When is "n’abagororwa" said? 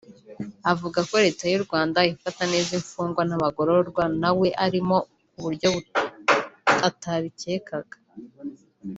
3.25-4.03